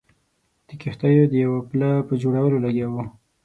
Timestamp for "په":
2.07-2.13